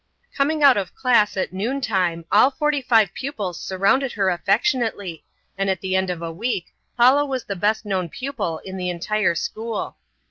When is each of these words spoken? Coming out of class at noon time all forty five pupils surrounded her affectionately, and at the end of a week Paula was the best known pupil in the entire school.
Coming 0.35 0.63
out 0.63 0.77
of 0.77 0.95
class 0.95 1.37
at 1.37 1.53
noon 1.53 1.79
time 1.79 2.25
all 2.31 2.49
forty 2.49 2.81
five 2.81 3.13
pupils 3.13 3.59
surrounded 3.61 4.13
her 4.13 4.31
affectionately, 4.31 5.23
and 5.59 5.69
at 5.69 5.79
the 5.79 5.95
end 5.95 6.09
of 6.09 6.23
a 6.23 6.31
week 6.33 6.73
Paula 6.97 7.23
was 7.23 7.43
the 7.43 7.55
best 7.55 7.85
known 7.85 8.09
pupil 8.09 8.57
in 8.65 8.77
the 8.77 8.89
entire 8.89 9.35
school. 9.35 9.97